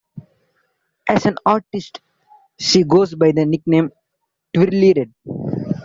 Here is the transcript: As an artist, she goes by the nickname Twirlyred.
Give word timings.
As 1.07 1.27
an 1.27 1.35
artist, 1.45 2.01
she 2.57 2.83
goes 2.83 3.13
by 3.13 3.31
the 3.33 3.45
nickname 3.45 3.91
Twirlyred. 4.51 5.13